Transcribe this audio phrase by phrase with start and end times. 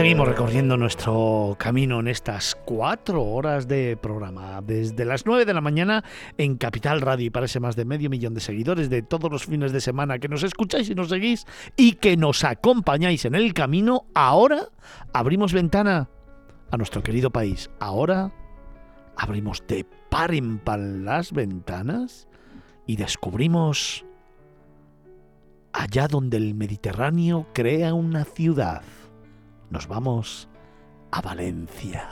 [0.00, 5.60] Seguimos recorriendo nuestro camino en estas cuatro horas de programa, desde las nueve de la
[5.60, 6.02] mañana
[6.38, 9.72] en Capital Radio y parece más de medio millón de seguidores de todos los fines
[9.72, 14.06] de semana que nos escucháis y nos seguís y que nos acompañáis en el camino.
[14.14, 14.70] Ahora
[15.12, 16.08] abrimos ventana
[16.70, 17.68] a nuestro querido país.
[17.78, 18.32] Ahora
[19.18, 22.26] abrimos de par en par las ventanas
[22.86, 24.06] y descubrimos
[25.74, 28.80] allá donde el Mediterráneo crea una ciudad
[29.70, 30.48] nos vamos
[31.12, 32.08] a Valencia.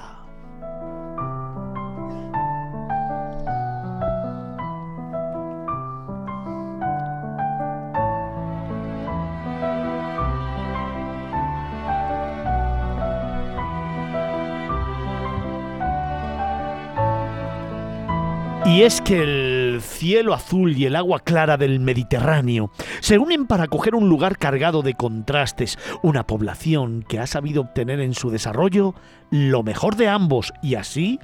[18.64, 23.66] Y es que el cielo azul y el agua clara del Mediterráneo se unen para
[23.66, 28.94] coger un lugar cargado de contrastes, una población que ha sabido obtener en su desarrollo
[29.30, 31.18] lo mejor de ambos y así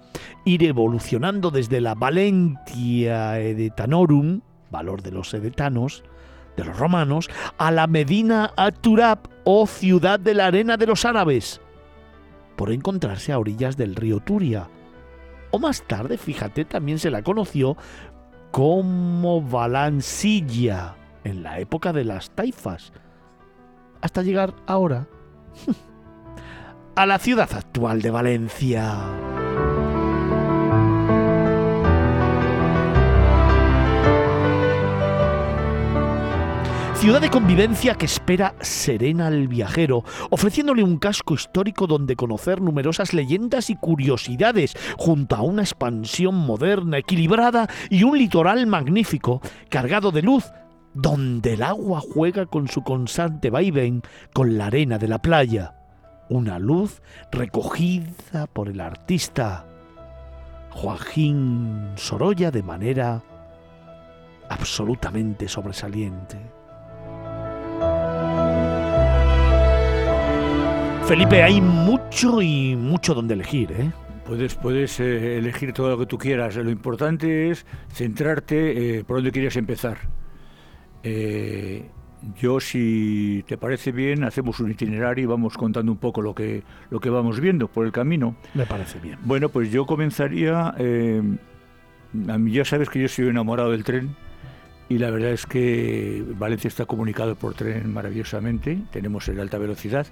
[0.45, 6.05] ir evolucionando desde la Valentia Edetanorum, valor de los edetanos,
[6.57, 11.61] de los romanos, a la Medina Aturab o ciudad de la arena de los árabes,
[12.57, 14.69] por encontrarse a orillas del río Turia.
[15.51, 17.77] O más tarde, fíjate, también se la conoció
[18.55, 20.95] como Valancilla
[21.25, 22.93] en la época de las taifas,
[24.01, 25.09] hasta llegar ahora
[26.95, 29.34] a la ciudad actual de Valencia.
[37.05, 43.13] Ciudad de convivencia que espera serena al viajero, ofreciéndole un casco histórico donde conocer numerosas
[43.13, 50.23] leyendas y curiosidades, junto a una expansión moderna, equilibrada y un litoral magnífico, cargado de
[50.23, 50.51] luz,
[50.95, 54.01] donde el agua juega con su constante vaivén
[54.33, 55.75] con la arena de la playa.
[56.31, 59.67] Una luz recogida por el artista
[60.71, 63.23] Joaquín Sorolla de manera
[64.49, 66.64] absolutamente sobresaliente.
[71.07, 73.91] Felipe, hay mucho y mucho donde elegir, ¿eh?
[74.25, 76.57] Puedes, puedes eh, elegir todo lo que tú quieras.
[76.57, 79.99] Lo importante es centrarte eh, por dónde quieres empezar.
[81.03, 81.91] Eh,
[82.41, 86.63] yo, si te parece bien, hacemos un itinerario y vamos contando un poco lo que,
[86.89, 88.35] lo que vamos viendo por el camino.
[88.55, 89.19] Me parece bien.
[89.25, 90.69] Bueno, pues yo comenzaría...
[90.69, 94.17] a mí ya sabes que yo soy enamorado del tren
[94.89, 100.07] y la verdad es que Valencia está comunicado por tren maravillosamente, tenemos el alta velocidad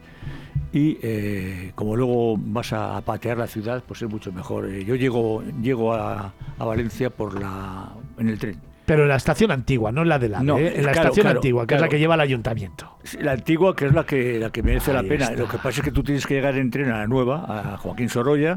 [0.72, 4.69] y eh, como luego vas a, patear la ciudad, pues es mucho mejor.
[4.69, 8.56] Eh, yo llego, llego a, Valencia por la, en el tren.
[8.87, 10.75] Pero en la estación antigua, no en la de la no, ¿eh?
[10.77, 12.99] en la estación antigua, que es la que lleva al ayuntamiento.
[13.21, 15.31] La antigua, que es la que la que merece la pena.
[15.32, 17.77] Lo que pasa es que tú tienes que llegar en tren a la nueva, a
[17.77, 18.56] Joaquín Sorolla,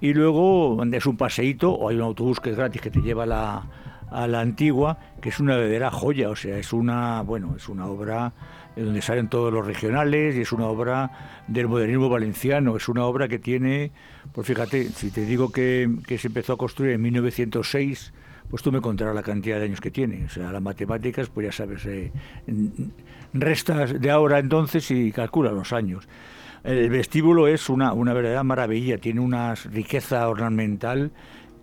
[0.00, 3.24] y luego es un paseíto o hay un autobús que es gratis que te lleva
[3.24, 3.62] a la,
[4.10, 6.30] a la antigua, que es una verdadera joya.
[6.30, 8.32] O sea, es una, bueno, es una obra
[8.84, 11.10] donde salen todos los regionales y es una obra
[11.48, 12.76] del modernismo valenciano.
[12.76, 13.90] Es una obra que tiene,
[14.32, 15.88] pues fíjate, si te digo que,
[16.18, 18.12] se empezó a construir en 1906,
[18.50, 20.24] pues tú me contarás la cantidad de años que tiene.
[20.26, 22.12] O sea, las matemáticas, pues ya sabes, eh,
[23.32, 26.06] restas de ahora entonces y calcula los años.
[26.62, 31.12] El vestíbulo es una, una verdadera maravilla, tiene una riqueza ornamental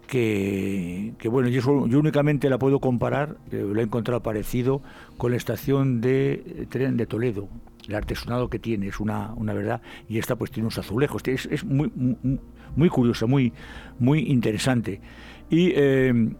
[0.08, 4.82] que, bueno, yo, únicamente la puedo comparar, eh, lo he encontrado parecido,
[5.18, 7.48] con la estación de tren de Toledo.
[7.88, 11.46] El artesanado que tiene es una, una verdad, y esta pues tiene unos azulejos, es,
[11.48, 12.40] es muy, muy,
[12.76, 13.54] muy, curiosa, muy,
[14.00, 15.02] muy interesante.
[15.50, 16.32] Y eh,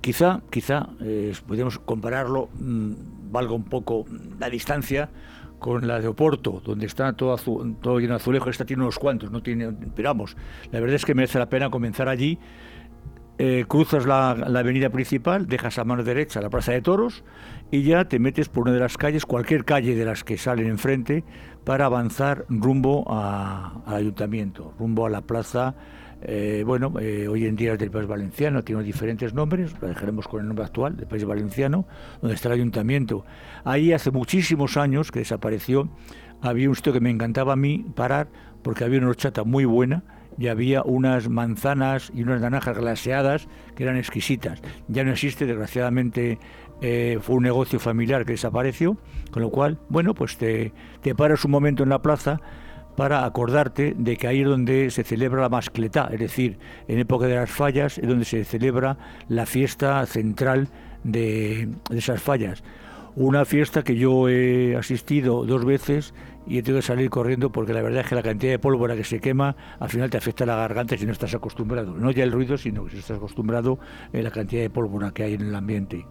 [0.00, 2.92] quizá, quizá, eh, podríamos compararlo, mm,
[3.30, 4.06] valga un poco
[4.38, 5.10] la distancia,
[5.64, 7.36] con la de Oporto, donde está todo,
[7.80, 10.36] todo lleno de azulejos, esta tiene unos cuantos, no tiene, pero vamos,
[10.70, 12.38] la verdad es que merece la pena comenzar allí
[13.36, 17.24] eh, cruzas la, avenida principal, dejas a mano derecha la Plaza de Toros
[17.72, 20.68] y ya te metes por una de las calles, cualquier calle de las que salen
[20.68, 21.24] enfrente,
[21.64, 25.74] para avanzar rumbo al ayuntamiento, rumbo a la plaza.
[26.22, 30.28] Eh, bueno, eh, hoy en día es del País Valenciano, tiene diferentes nombres, lo dejaremos
[30.28, 31.86] con el nombre actual, del País Valenciano,
[32.20, 33.24] donde está el ayuntamiento.
[33.64, 35.88] Ahí hace muchísimos años que desapareció,
[36.40, 38.28] había un sitio que me encantaba a mí parar,
[38.62, 40.04] porque había una horchata muy buena,
[40.38, 44.60] y había unas manzanas y unas naranjas glaseadas que eran exquisitas.
[44.88, 46.38] Ya no existe, desgraciadamente
[46.80, 48.96] eh, fue un negocio familiar que desapareció,
[49.30, 50.72] con lo cual, bueno, pues te,
[51.16, 52.40] paras un momento en la plaza
[52.96, 57.26] para acordarte de que ahí es donde se celebra la mascletá, es decir, en época
[57.26, 58.96] de las fallas es donde se celebra
[59.28, 60.68] la fiesta central
[61.02, 62.62] de, de esas fallas.
[63.16, 66.14] Una fiesta que yo he asistido dos veces
[66.48, 68.96] y he tenido que salir corriendo porque la verdad es que la cantidad de pólvora
[68.96, 71.94] que se quema al final te afecta la garganta si no estás acostumbrado.
[71.94, 73.78] No ya el ruido, sino que si estás acostumbrado
[74.12, 76.04] a la cantidad de pólvora que hay en el ambiente.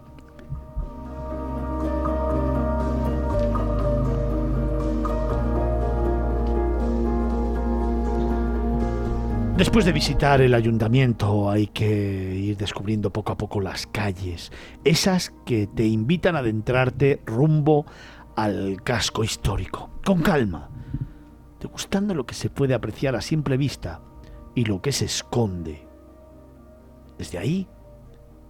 [9.56, 14.50] Después de visitar el ayuntamiento hay que ir descubriendo poco a poco las calles,
[14.82, 17.86] esas que te invitan a adentrarte rumbo
[18.34, 20.70] al casco histórico, con calma,
[21.60, 24.00] degustando lo que se puede apreciar a simple vista
[24.56, 25.86] y lo que se esconde.
[27.16, 27.68] Desde ahí,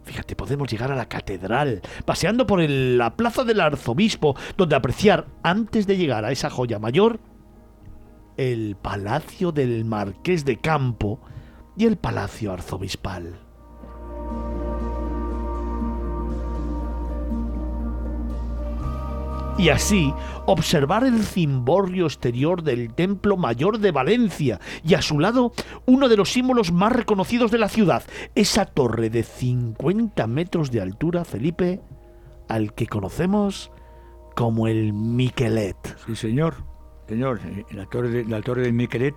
[0.04, 5.86] fíjate, podemos llegar a la catedral, paseando por la plaza del arzobispo, donde apreciar, antes
[5.86, 7.20] de llegar a esa joya mayor,
[8.36, 11.20] el palacio del marqués de Campo
[11.76, 13.40] y el palacio arzobispal.
[19.56, 20.12] y así
[20.46, 25.52] observar el cimborrio exterior del Templo Mayor de Valencia y a su lado
[25.86, 28.02] uno de los símbolos más reconocidos de la ciudad,
[28.34, 31.80] esa torre de 50 metros de altura, Felipe,
[32.48, 33.70] al que conocemos
[34.34, 35.96] como el Miquelet.
[36.04, 36.73] Sí, señor
[37.08, 39.14] señor, eh, la torre de, la torre Miquelet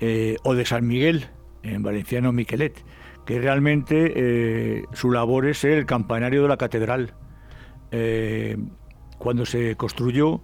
[0.00, 1.26] eh, o de San Miguel,
[1.62, 2.82] en valenciano Miquelet,
[3.26, 7.14] que realmente eh, su labor es el campanario de la catedral.
[9.18, 10.40] cuando se construyó,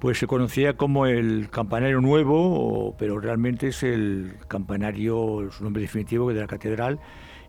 [0.00, 6.32] pues se conocía como el campanario nuevo, pero realmente es el campanario, su nombre definitivo
[6.32, 7.00] de la catedral.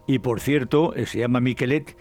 [0.08, 1.96] Y por cierto, se llama Miquelet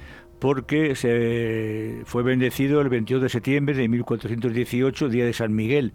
[0.44, 5.94] porque se fue bendecido el 22 de septiembre de 1418, día de San Miguel,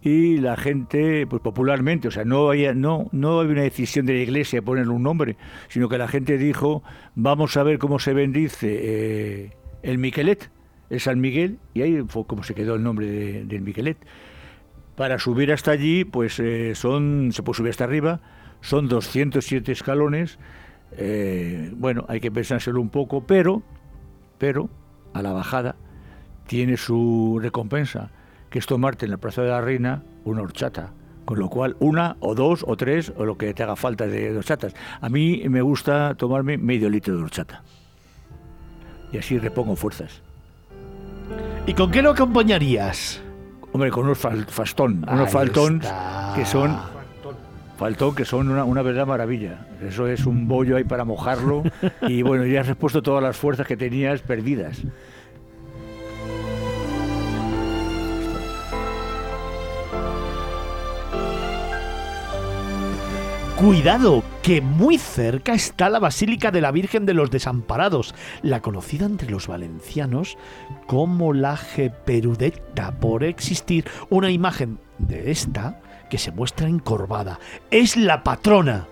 [0.00, 4.12] y la gente, pues popularmente, o sea, no había, no, no había una decisión de
[4.12, 5.36] la iglesia ponerle un nombre,
[5.66, 6.84] sino que la gente dijo,
[7.16, 9.50] vamos a ver cómo se bendice eh,
[9.82, 10.48] el Miquelet,
[10.90, 13.08] el San Miguel, y ahí fue como se quedó el nombre
[13.46, 13.98] del Miquelet.
[14.94, 18.20] Para subir hasta allí, pues eh, son, se puede subir hasta arriba,
[18.60, 20.38] son 207 escalones,
[20.92, 23.64] eh, bueno, hay que pensárselo un poco, pero
[24.38, 24.68] pero
[25.12, 25.76] a la bajada
[26.46, 28.10] tiene su recompensa,
[28.50, 30.92] que es tomarte en la Plaza de la Reina una horchata.
[31.24, 34.34] Con lo cual, una o dos o tres o lo que te haga falta de
[34.34, 34.74] horchatas.
[35.00, 37.62] A mí me gusta tomarme medio litro de horchata.
[39.12, 40.22] Y así repongo fuerzas.
[41.66, 43.20] ¿Y con qué lo acompañarías?
[43.72, 45.82] Hombre, con unos fastón, unos faltón
[46.34, 46.78] que son
[47.78, 49.66] faltón que son una, verdadera maravilla.
[49.80, 51.62] Eso es un bollo ahí para mojarlo
[52.02, 54.82] y bueno, ya has repuesto todas las fuerzas que tenías perdidas.
[63.56, 69.06] Cuidado, que muy cerca está la Basílica de la Virgen de los Desamparados, la conocida
[69.06, 70.36] entre los valencianos
[70.86, 77.38] como la Geperudeta, por existir una imagen de esta que se muestra encorvada.
[77.70, 78.86] Es la patrona,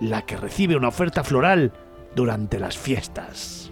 [0.00, 1.72] la que recibe una oferta floral
[2.14, 3.70] durante las fiestas.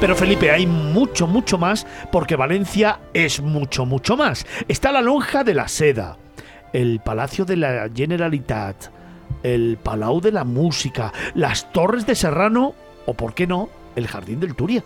[0.00, 4.46] Pero Felipe, hay mucho, mucho más, porque Valencia es mucho, mucho más.
[4.68, 6.18] Está la lonja de la seda,
[6.74, 8.90] el Palacio de la Generalitat,
[9.42, 12.74] el Palau de la Música, las Torres de Serrano
[13.06, 14.84] o, por qué no, el Jardín del Turia.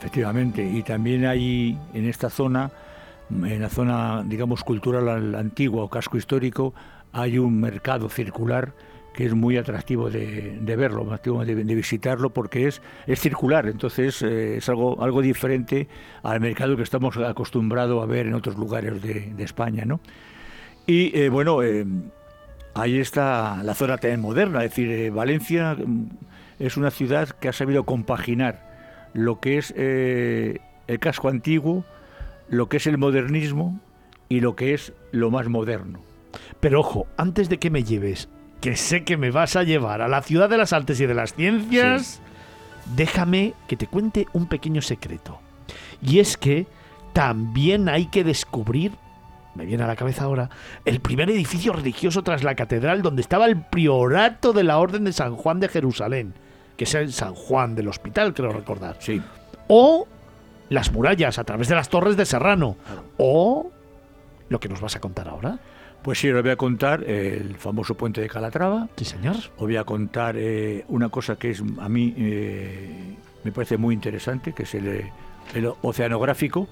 [0.00, 2.70] Efectivamente, y también hay en esta zona,
[3.30, 6.72] en la zona, digamos, cultural antigua o casco histórico,
[7.12, 8.72] hay un mercado circular
[9.12, 14.56] que es muy atractivo de, verlo, de, de, visitarlo, porque es, es circular, entonces eh,
[14.56, 15.86] es algo, algo diferente
[16.22, 19.84] al mercado que estamos acostumbrados a ver en otros lugares de, España.
[19.84, 20.00] ¿no?
[20.86, 21.84] Y eh, bueno, eh,
[22.72, 26.06] ahí está la zona también moderna, es decir, Valencia mm,
[26.58, 28.69] es una ciudad que ha sabido compaginar
[29.12, 31.84] lo que es eh, el casco antiguo,
[32.48, 33.80] lo que es el modernismo
[34.28, 36.00] y lo que es lo más moderno.
[36.60, 38.28] Pero ojo, antes de que me lleves,
[38.60, 41.14] que sé que me vas a llevar a la ciudad de las artes y de
[41.14, 42.20] las ciencias,
[42.94, 45.40] déjame que te cuente un pequeño secreto.
[46.02, 46.66] Y es que
[47.12, 48.92] también hay que descubrir,
[49.54, 50.50] me viene a la cabeza ahora,
[50.84, 55.12] el primer edificio religioso tras la catedral donde estaba el priorato de la Orden de
[55.12, 56.34] San Juan de Jerusalén
[56.80, 58.96] que es el San Juan del Hospital, creo recordar.
[59.00, 59.20] Sí.
[59.68, 60.08] O
[60.70, 62.78] las murallas a través de las torres de Serrano.
[63.18, 63.70] O
[64.48, 65.58] lo que nos vas a contar ahora.
[66.00, 68.88] Pues sí, os voy a contar el famoso puente de Calatrava.
[68.96, 69.36] Sí, señor.
[69.36, 73.94] Os voy a contar eh, una cosa que es a mí eh, me parece muy
[73.94, 75.04] interesante, que es el,
[75.82, 76.66] oceanográfico.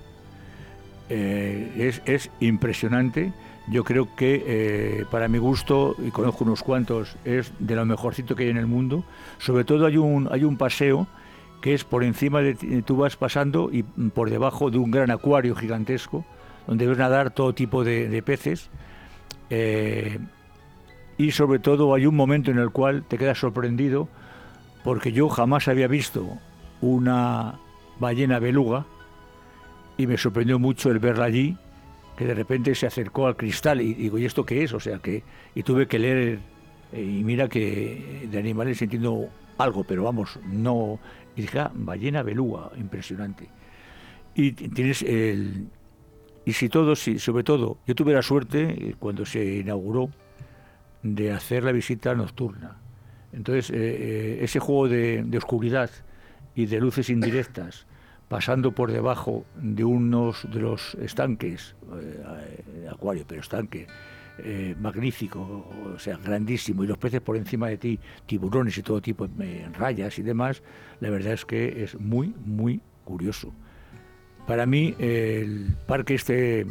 [1.11, 3.35] Eh, es, es impresionante
[3.71, 8.35] yo creo que eh, para mi gusto, y conozco unos cuantos, es de lo mejorcito
[8.35, 9.05] que hay en el mundo.
[9.39, 11.07] Sobre todo hay un, hay un paseo
[11.61, 15.55] que es por encima de tú vas pasando y por debajo de un gran acuario
[15.57, 16.25] gigantesco
[16.69, 18.69] donde ves nadar todo tipo de, peces.
[19.51, 20.19] Eh,
[21.17, 24.09] y sobre todo hay un momento en el cual te quedas sorprendido
[24.85, 26.29] porque yo jamás había visto
[26.81, 27.59] una
[27.99, 28.85] ballena beluga
[29.97, 31.57] y me sorprendió mucho el verla allí,
[32.19, 34.73] que de repente se acercó al cristal y digo, ¿y esto qué es?
[34.73, 35.23] O sea que,
[35.55, 36.41] y tuve que leer,
[36.93, 40.99] eh, y mira que de animales entiendo algo, pero vamos, no.
[41.37, 43.49] Y dije, ah, ballena beluga, impresionante.
[44.35, 45.69] Y tienes el.
[46.45, 50.11] Y si todo, si, sobre todo, yo tuve la suerte eh, cuando se inauguró
[51.05, 52.79] de hacer la visita nocturna.
[53.33, 55.89] Entonces, eh, ese juego de oscuridad
[56.57, 57.87] y de luces indirectas
[58.29, 63.87] pasando por debajo de unos de los estanques, eh, acuario, pero estanque,
[64.39, 69.01] eh, magnífico, o sea, grandísimo, y los peces por encima de ti, tiburones y todo
[69.01, 70.63] tipo, eh, rayas y demás,
[71.01, 73.53] la verdad es que es muy, muy curioso.
[74.47, 76.67] Para mí, el parque este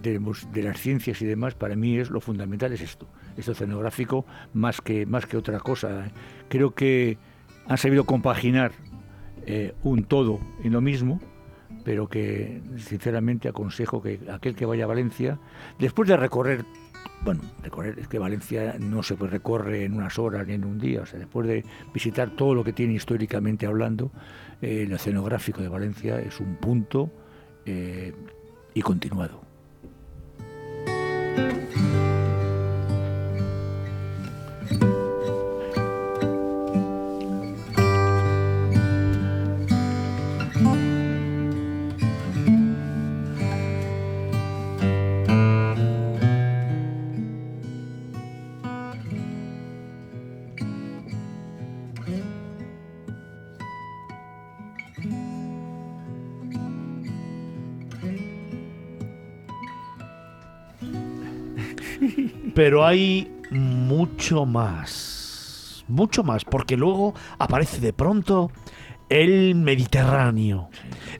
[0.00, 0.18] de,
[0.52, 4.24] de, las ciencias y demás, para mí es lo fundamental, es esto, esto escenográfico,
[4.54, 6.10] más que, más que otra cosa.
[6.48, 7.18] Creo que
[7.66, 8.72] han sabido compaginar
[9.52, 11.20] eh, un todo en lo mismo,
[11.82, 15.40] pero que sinceramente aconsejo que aquel que vaya a Valencia,
[15.76, 16.64] después de recorrer,
[17.24, 21.00] bueno, recorrer, es que Valencia no se recorre en unas horas ni en un día,
[21.00, 24.12] o sea, después de visitar todo lo que tiene históricamente hablando,
[24.62, 27.10] eh, el escenográfico de Valencia es un punto
[27.66, 28.14] eh,
[28.72, 29.40] y continuado.
[62.60, 65.82] Pero hay mucho más.
[65.88, 68.52] Mucho más, porque luego aparece de pronto
[69.08, 70.68] el Mediterráneo.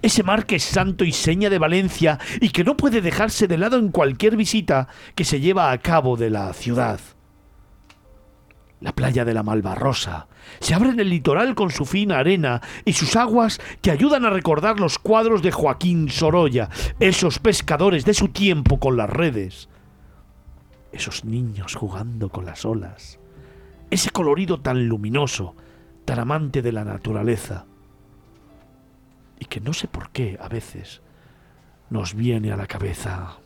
[0.03, 3.57] Ese mar que es santo y seña de Valencia y que no puede dejarse de
[3.57, 7.01] lado en cualquier visita que se lleva a cabo de la ciudad.
[8.81, 10.29] La playa de la Malvarrosa
[10.59, 14.31] se abre en el litoral con su fina arena y sus aguas que ayudan a
[14.31, 16.69] recordar los cuadros de Joaquín Sorolla,
[16.99, 19.71] esos pescadores de su tiempo con las redes
[20.93, 23.19] esos niños jugando con las olas,
[23.91, 25.55] ese colorido tan luminoso,
[26.05, 27.67] tan amante de la naturaleza,
[29.39, 31.01] y que no sé por qué a veces
[31.89, 33.37] nos viene a la cabeza.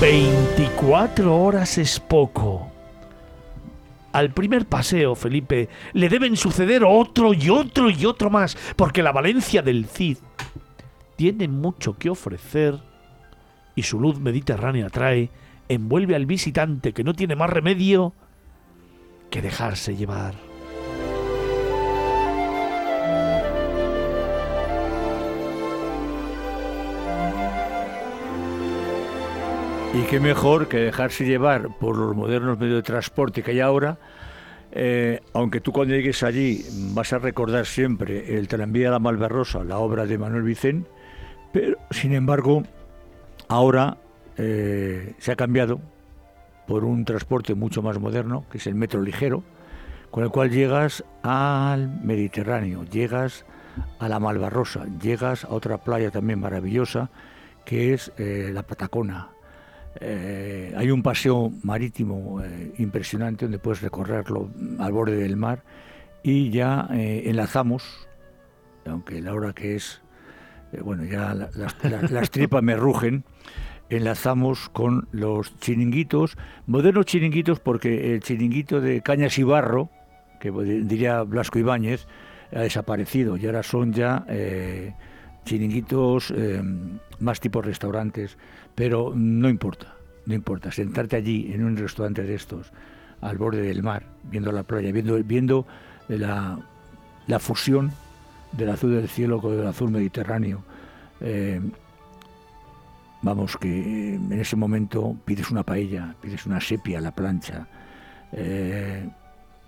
[0.00, 2.70] Veinticuatro horas es poco
[4.16, 9.12] al primer paseo, Felipe, le deben suceder otro y otro y otro más, porque la
[9.12, 10.16] Valencia del Cid
[11.16, 12.80] tiene mucho que ofrecer
[13.74, 15.28] y su luz mediterránea trae,
[15.68, 18.14] envuelve al visitante que no tiene más remedio
[19.28, 20.34] que dejarse llevar.
[29.96, 33.96] Y qué mejor que dejarse llevar por los modernos medios de transporte que hay ahora,
[34.70, 36.62] eh, aunque tú cuando llegues allí
[36.92, 40.90] vas a recordar siempre el tranvía de la Malverrosa, la obra de Manuel Vicente,
[41.50, 42.62] pero sin embargo
[43.48, 43.96] ahora
[44.36, 45.80] eh, se ha cambiado
[46.66, 49.44] por un transporte mucho más moderno, que es el metro ligero,
[50.10, 53.46] con el cual llegas al Mediterráneo, llegas
[53.98, 57.08] a la Malvarrosa, llegas a otra playa también maravillosa,
[57.64, 59.30] que es eh, la Patacona,
[60.00, 65.62] eh, hay un paseo marítimo eh, impresionante donde puedes recorrerlo al borde del mar
[66.22, 68.08] y ya eh, enlazamos,
[68.84, 70.02] aunque la hora que es,
[70.82, 73.24] bueno, ya las, tripas me rugen,
[73.88, 76.36] enlazamos con los chiringuitos,
[76.66, 79.90] modernos chiringuitos porque el chiringuito de Cañas y Barro,
[80.40, 82.06] que diría Blasco Ibáñez,
[82.52, 84.26] ha desaparecido y ahora son ya
[85.46, 86.34] chiringuitos
[87.20, 88.36] más tipo restaurantes
[88.76, 89.94] pero no importa,
[90.26, 90.70] no importa.
[90.70, 92.72] Sentarte allí en un restaurante de estos,
[93.22, 95.66] al borde del mar, viendo la playa, viendo, viendo
[96.08, 96.58] la,
[97.40, 97.90] fusión
[98.52, 100.62] del azul del cielo con el azul mediterráneo.
[101.22, 101.58] Eh,
[103.22, 107.66] vamos, que en ese momento pides una paella, pides una sepia a la plancha,
[108.32, 109.08] eh,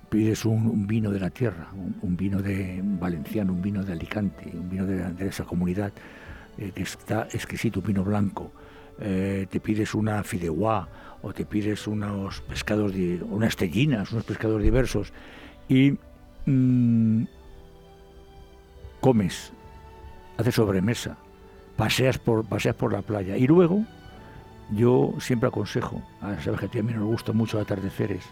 [0.09, 1.69] pides un, vino de la tierra,
[2.03, 5.93] un, vino de valenciano, un vino de Alicante, un vino de, esa comunidad,
[6.57, 8.53] eh, que está exquisito, un vino blanco.
[9.01, 10.89] eh, te pides una fideuá
[11.23, 12.93] o te pides unos pescados,
[13.29, 15.13] unas tellinas, unos pescados diversos
[15.69, 15.97] y
[16.47, 17.25] mm,
[19.01, 19.53] comes,
[20.37, 21.17] haces sobremesa,
[21.77, 23.85] paseas por, paseas por la playa y luego
[24.71, 26.03] yo siempre aconsejo,
[26.71, 28.25] que a mí nos gusta mucho atardeceres,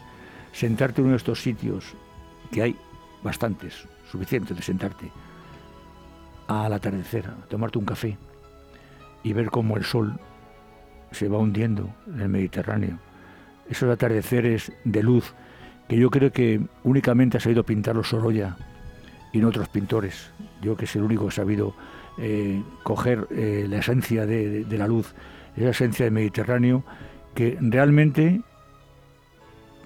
[0.57, 1.95] sentarte en uno de estos sitios,
[2.51, 2.77] que hay
[3.23, 5.13] bastantes, suficientes de sentarte,
[6.49, 8.17] al atardecer, a tomarte un café
[9.23, 10.19] y ver cómo el sol
[11.11, 12.99] se va hundiendo en el Mediterráneo.
[13.69, 15.35] Esos atardeceres de luz
[15.89, 18.57] que yo creo que únicamente ha sabido pintarlos Sorolla
[19.33, 20.31] y no otros pintores.
[20.63, 21.75] Yo que es el único que ha sabido
[22.17, 25.15] eh, coger eh, la esencia de, la luz,
[25.55, 26.83] esa esencia del Mediterráneo,
[27.35, 28.41] que realmente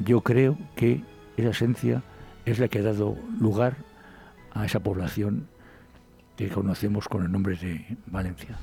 [0.05, 1.03] yo creo que
[1.37, 2.03] esa esencia
[2.45, 3.77] es la que ha dado lugar
[4.53, 5.49] a esa población
[6.37, 8.57] que conocemos con el nombre de Valencia.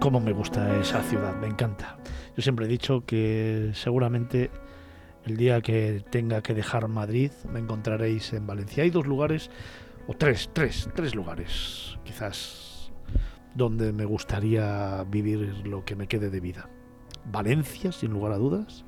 [0.00, 1.98] Cómo me gusta esa ciudad, me encanta.
[2.36, 4.50] Yo siempre he dicho que seguramente
[5.24, 8.84] el día que tenga que dejar Madrid me encontraréis en Valencia.
[8.84, 9.50] Hay dos lugares,
[10.06, 12.92] o tres, tres, tres lugares quizás,
[13.54, 16.70] donde me gustaría vivir lo que me quede de vida.
[17.30, 18.84] Valencia, sin lugar a dudas,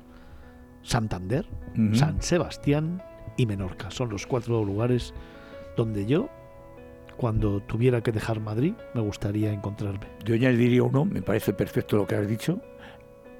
[0.81, 1.45] Santander,
[1.93, 3.01] San Sebastián
[3.37, 3.91] y Menorca.
[3.91, 5.13] Son los cuatro lugares
[5.75, 6.29] donde yo
[7.19, 10.07] cuando tuviera que dejar Madrid, me gustaría encontrarme.
[10.23, 12.61] Yo añadiría uno, me parece perfecto lo que has dicho.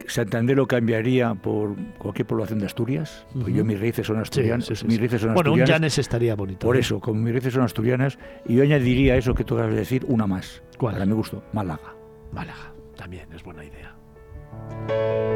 [0.06, 3.26] Santander lo cambiaría por cualquier población de Asturias.
[3.32, 4.84] pues yo mis raíces son asturianas.
[4.84, 6.68] mis raíces son bueno, un Llanes estaría bonito.
[6.68, 9.80] Por eso, como mis raíces son asturianas, y yo añadiría eso que tú acabas de
[9.80, 10.62] decir, una más.
[10.78, 10.96] ¿Cuál?
[10.96, 11.96] Para mi gusto, Málaga.
[12.34, 13.96] Málaga, también es buena idea.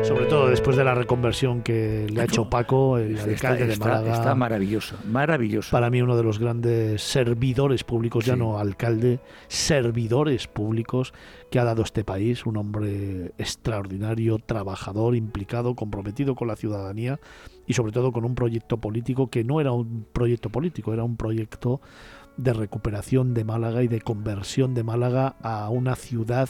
[0.03, 4.13] Sobre todo después de la reconversión que le ha hecho Paco, el alcalde de Málaga.
[4.13, 5.71] Está maravilloso, maravilloso.
[5.71, 11.13] Para mí uno de los grandes servidores públicos, ya no alcalde, servidores públicos
[11.49, 12.45] que ha dado este país.
[12.45, 17.21] Un hombre extraordinario, trabajador, implicado, comprometido con la ciudadanía
[17.65, 21.15] y sobre todo con un proyecto político que no era un proyecto político, era un
[21.15, 21.79] proyecto
[22.35, 26.49] de recuperación de Málaga y de conversión de Málaga a una ciudad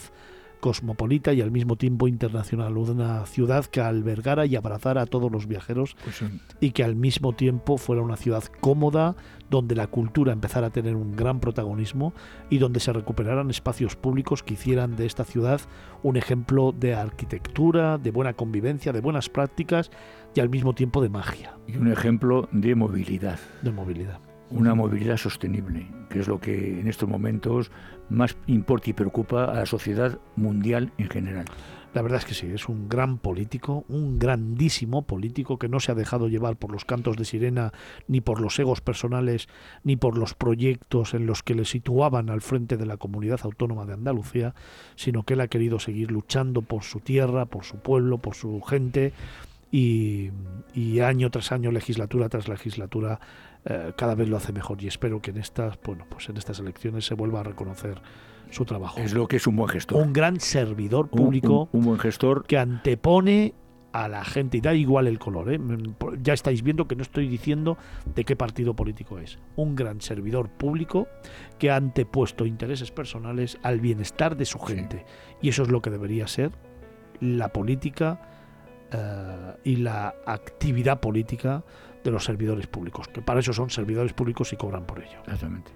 [0.64, 5.46] cosmopolita y al mismo tiempo internacional, una ciudad que albergara y abrazara a todos los
[5.46, 6.24] viajeros pues
[6.58, 9.14] y que al mismo tiempo fuera una ciudad cómoda,
[9.50, 12.14] donde la cultura empezara a tener un gran protagonismo
[12.48, 15.60] y donde se recuperaran espacios públicos que hicieran de esta ciudad
[16.02, 19.90] un ejemplo de arquitectura, de buena convivencia, de buenas prácticas
[20.34, 21.58] y al mismo tiempo de magia.
[21.68, 23.38] Y un ejemplo de movilidad.
[23.60, 24.18] De movilidad
[24.50, 27.70] una movilidad sostenible, que es lo que en estos momentos
[28.08, 31.46] más importa y preocupa a la sociedad mundial en general.
[31.94, 35.92] La verdad es que sí, es un gran político, un grandísimo político que no se
[35.92, 37.72] ha dejado llevar por los cantos de sirena,
[38.08, 39.48] ni por los egos personales,
[39.84, 43.86] ni por los proyectos en los que le situaban al frente de la comunidad autónoma
[43.86, 44.56] de Andalucía,
[44.96, 48.60] sino que él ha querido seguir luchando por su tierra, por su pueblo, por su
[48.60, 49.12] gente,
[49.70, 50.30] y,
[50.74, 53.20] y año tras año, legislatura tras legislatura,
[53.66, 56.58] eh, cada vez lo hace mejor y espero que en estas, bueno, pues en estas
[56.58, 58.00] elecciones se vuelva a reconocer
[58.50, 59.00] su trabajo.
[59.00, 60.02] Es lo que es un buen gestor.
[60.02, 61.68] Un gran servidor público.
[61.72, 62.44] Un, buen gestor.
[62.46, 63.54] Que antepone
[63.92, 65.52] a la gente y da igual el color.
[65.52, 65.60] ¿eh?
[66.22, 67.78] Ya estáis viendo que no estoy diciendo
[68.14, 69.38] de qué partido político es.
[69.56, 71.08] Un gran servidor público
[71.58, 75.06] que ha antepuesto intereses personales al bienestar de su gente.
[75.40, 76.52] Y eso es lo que debería ser
[77.20, 78.20] la política
[78.92, 81.64] eh, y la actividad política
[82.04, 85.18] de los servidores públicos, que para eso son servidores públicos y cobran por ello.
[85.24, 85.72] Exactamente.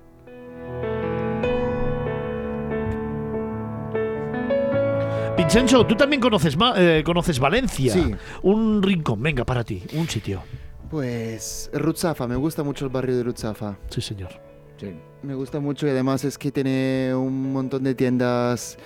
[5.36, 7.92] Vincenzo, tú también conoces, eh, conoces Valencia.
[7.92, 8.14] Sí.
[8.42, 10.42] Un rincón, venga, para ti, un sitio.
[10.90, 13.78] Pues Rutzafa, me gusta mucho el barrio de Rutzafa.
[13.88, 14.30] Sí, señor.
[14.76, 14.94] Sí.
[15.22, 18.78] Me gusta mucho y además es que tiene un montón de tiendas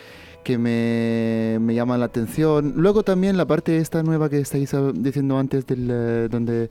[0.43, 2.75] que me, me, llaman la atención.
[2.77, 6.71] Luego también la parte esta nueva que estáis diciendo antes, del, eh, donde,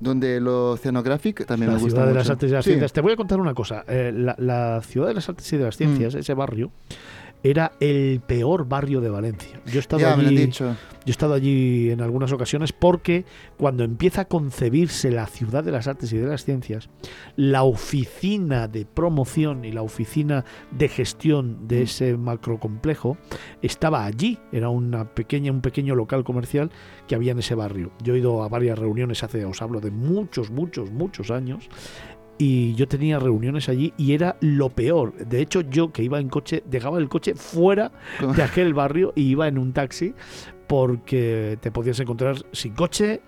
[0.00, 2.00] donde lo oceanográfico también me gusta.
[2.00, 2.92] La ciudad de las artes y las ciencias.
[2.92, 3.84] Te voy a contar una cosa.
[3.88, 6.18] Eh, la, ciudad de las artes y de las ciencias, mm.
[6.18, 6.70] ese barrio,
[7.50, 9.60] era el peor barrio de Valencia.
[9.66, 10.74] Yo he estado allí, Yo
[11.06, 13.24] he estado allí en algunas ocasiones porque
[13.56, 16.88] cuando empieza a concebirse la ciudad de las artes y de las ciencias,
[17.36, 21.82] la oficina de promoción y la oficina de gestión de mm.
[21.82, 23.16] ese macrocomplejo
[23.62, 24.38] estaba allí.
[24.50, 26.70] Era una pequeña, un pequeño local comercial
[27.06, 27.92] que había en ese barrio.
[28.02, 31.68] Yo he ido a varias reuniones hace, os hablo de muchos, muchos, muchos años
[32.38, 35.14] y yo tenía reuniones allí y era lo peor.
[35.14, 37.92] De hecho, yo que iba en coche, dejaba el coche fuera
[38.34, 40.14] de aquel barrio y iba en un taxi
[40.66, 43.22] porque te podías encontrar sin coche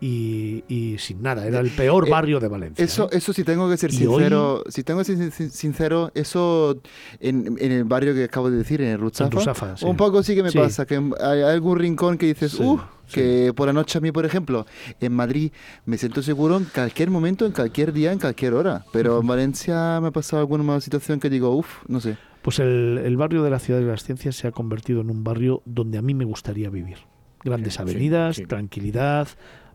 [0.00, 1.46] y, sin nada.
[1.46, 2.84] Era el peor eh, barrio de Valencia.
[2.84, 3.16] Eso, ¿eh?
[3.16, 4.62] eso sí tengo que ser sincero.
[4.68, 6.80] Si tengo que ser sincero, eso
[7.20, 10.52] en, el barrio que acabo de decir, en el Rutsafa, un poco sí que me
[10.52, 10.86] pasa.
[10.86, 12.80] Que hay algún rincón que dices, uh,
[13.10, 14.66] que por la noche a mí, por ejemplo,
[15.00, 15.52] en Madrid
[15.86, 18.84] me siento seguro en cualquier momento, en cualquier día, en cualquier hora.
[18.92, 22.16] Pero en Valencia me ha pasado alguna situación que digo, uff, no sé.
[22.42, 25.24] Pues el, el barrio de la Ciudad de las Ciencias se ha convertido en un
[25.24, 26.98] barrio donde a mí me gustaría vivir.
[27.42, 29.28] Grandes avenidas, tranquilidad,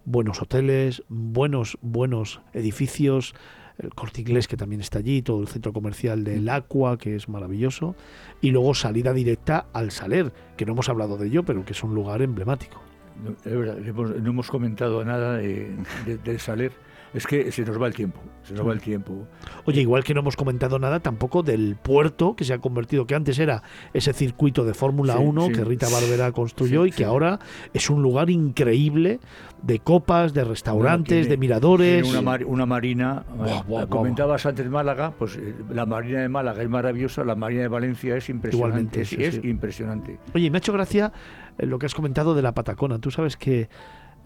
[0.10, 3.36] buenos hoteles, buenos, buenos edificios,
[3.78, 6.50] el corte inglés que también está allí, todo el centro comercial del mm.
[6.50, 7.96] Aqua, que es maravilloso,
[8.42, 11.84] y luego salida directa al Saler, que no hemos hablado de ello, pero que es
[11.84, 12.82] un lugar emblemático.
[13.24, 15.78] No, no hemos comentado nada de,
[16.24, 16.72] del Saler
[17.14, 19.28] es que se nos va el tiempo, se nos va el tiempo.
[19.66, 23.16] Oye, igual que no hemos comentado nada tampoco del puerto que se ha convertido, que
[23.16, 27.40] antes era ese circuito de Fórmula 1 que Rita Barbera construyó y que ahora
[27.74, 29.20] es un lugar increíble
[29.62, 32.08] de copas, de restaurantes, de miradores.
[32.14, 37.24] Una, una, marina, eh, comentabas antes Málaga, pues eh, la marina de Málaga es maravillosa,
[37.24, 40.20] la marina de Valencia es impresionante, es, impresionante.
[40.34, 41.12] Oye, me ha hecho gracia
[41.58, 43.00] eh, lo que has comentado de la Patacona.
[43.00, 43.70] Tú sabes que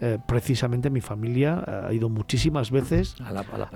[0.00, 3.16] eh, precisamente mi familia ha ido muchísimas veces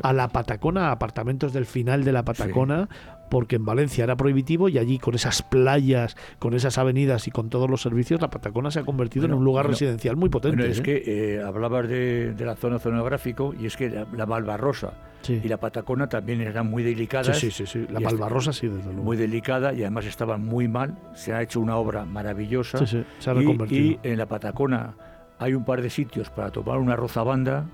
[0.02, 2.88] a la, Patacona, a apartamentos del final de la Patacona,
[3.30, 7.50] porque en Valencia era prohibitivo y allí con esas playas, con esas avenidas y con
[7.50, 10.68] todos los servicios, la Patacona se ha convertido en un lugar residencial muy potente.
[10.68, 10.82] es ¿eh?
[10.82, 11.02] que
[11.36, 14.92] eh, hablabas de, la zona oceanográfico y es que la, Malvarrosa
[15.28, 17.38] y la Patacona también eran muy delicadas.
[17.38, 19.02] Sí, sí, sí, la Malvarrosa sí, desde luego.
[19.02, 20.96] Muy delicada y además estaban muy mal.
[21.14, 22.84] Se ha hecho una obra maravillosa.
[22.86, 24.00] se ha reconvertido.
[24.02, 24.94] y en la Patacona
[25.38, 27.66] hay un par de sitios para tomar una rozabanda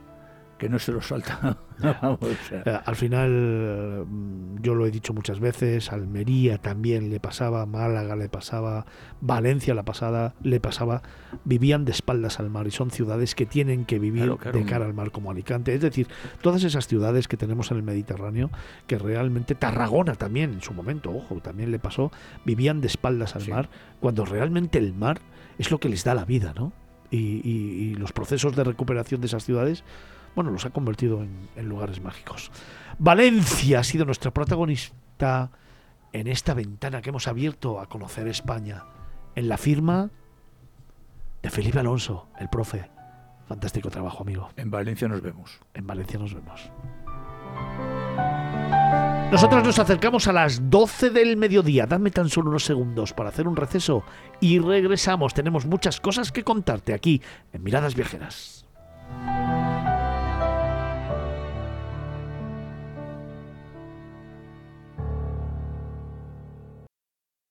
[0.59, 1.59] que no se los salta.
[1.83, 8.15] Eh, al final, mm, yo lo he dicho muchas veces, Almería también le pasaba, Málaga
[8.15, 8.87] le pasaba,
[9.21, 11.03] Valencia la pasada le pasaba,
[11.45, 14.95] vivían de espaldas al mar y son ciudades que tienen que vivir de cara al
[14.95, 15.75] mar como Alicante.
[15.75, 16.07] Es decir,
[16.43, 18.51] todas esas ciudades que tenemos en el Mediterráneo,
[18.87, 22.13] que realmente, Tarragona también en su momento, ojo, también le pasó,
[22.45, 25.21] vivían de espaldas al mar, cuando realmente el mar
[25.59, 26.73] es lo que les da la vida, ¿no?
[27.11, 29.85] Y, los procesos de recuperación de esas ciudades,
[30.35, 32.51] bueno, los ha convertido en, lugares mágicos.
[32.99, 35.51] Valencia ha sido nuestra protagonista
[36.13, 38.85] en esta ventana que hemos abierto a conocer España,
[39.35, 40.11] en la firma
[41.43, 42.91] de Felipe Alonso, el profe.
[43.49, 44.49] Fantástico trabajo, amigo.
[44.57, 45.61] En Valencia nos vemos.
[45.75, 46.71] En Valencia nos vemos.
[49.35, 51.87] Nosotros nos acercamos a las 12 del mediodía.
[51.87, 54.05] Dame tan solo unos segundos para hacer un receso
[54.41, 55.35] y regresamos.
[55.35, 57.21] Tenemos muchas cosas que contarte aquí
[57.53, 58.64] en Miradas Viajeras.